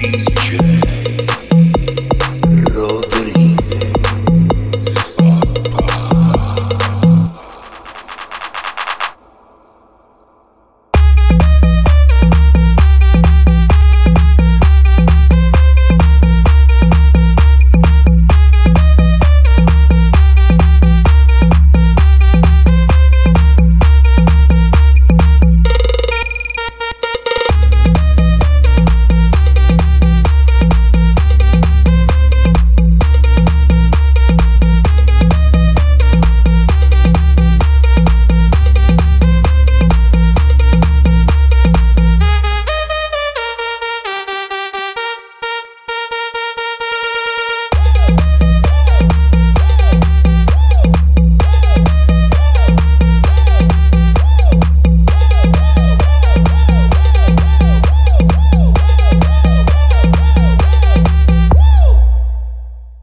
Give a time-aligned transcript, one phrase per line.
[0.00, 0.87] 你却。